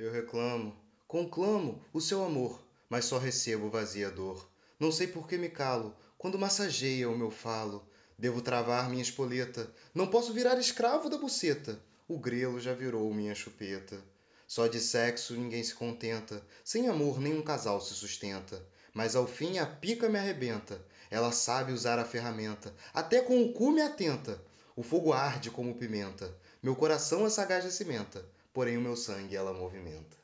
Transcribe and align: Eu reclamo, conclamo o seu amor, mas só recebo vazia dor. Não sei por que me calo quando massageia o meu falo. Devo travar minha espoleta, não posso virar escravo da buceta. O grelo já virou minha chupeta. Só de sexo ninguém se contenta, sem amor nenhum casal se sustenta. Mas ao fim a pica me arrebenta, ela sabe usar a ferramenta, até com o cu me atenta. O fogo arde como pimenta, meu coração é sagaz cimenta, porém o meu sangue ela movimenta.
Eu 0.00 0.10
reclamo, 0.10 0.74
conclamo 1.06 1.84
o 1.92 2.00
seu 2.00 2.24
amor, 2.24 2.58
mas 2.88 3.04
só 3.04 3.18
recebo 3.18 3.68
vazia 3.68 4.10
dor. 4.10 4.48
Não 4.78 4.90
sei 4.90 5.06
por 5.06 5.28
que 5.28 5.36
me 5.36 5.50
calo 5.50 5.94
quando 6.16 6.38
massageia 6.38 7.10
o 7.10 7.18
meu 7.18 7.30
falo. 7.30 7.86
Devo 8.18 8.40
travar 8.40 8.88
minha 8.88 9.02
espoleta, 9.02 9.70
não 9.94 10.06
posso 10.06 10.32
virar 10.32 10.58
escravo 10.58 11.10
da 11.10 11.18
buceta. 11.18 11.78
O 12.08 12.18
grelo 12.18 12.58
já 12.58 12.72
virou 12.72 13.12
minha 13.12 13.34
chupeta. 13.34 14.02
Só 14.46 14.68
de 14.68 14.80
sexo 14.80 15.34
ninguém 15.34 15.62
se 15.62 15.74
contenta, 15.74 16.42
sem 16.64 16.88
amor 16.88 17.20
nenhum 17.20 17.42
casal 17.42 17.78
se 17.78 17.92
sustenta. 17.92 18.66
Mas 18.94 19.14
ao 19.14 19.26
fim 19.26 19.58
a 19.58 19.66
pica 19.66 20.08
me 20.08 20.18
arrebenta, 20.18 20.80
ela 21.10 21.30
sabe 21.30 21.72
usar 21.72 21.98
a 21.98 22.06
ferramenta, 22.06 22.74
até 22.94 23.20
com 23.20 23.42
o 23.42 23.52
cu 23.52 23.70
me 23.70 23.82
atenta. 23.82 24.42
O 24.74 24.82
fogo 24.82 25.12
arde 25.12 25.50
como 25.50 25.74
pimenta, 25.74 26.34
meu 26.62 26.74
coração 26.74 27.26
é 27.26 27.28
sagaz 27.28 27.70
cimenta, 27.74 28.24
porém 28.52 28.76
o 28.76 28.80
meu 28.80 28.96
sangue 28.96 29.36
ela 29.36 29.52
movimenta. 29.52 30.16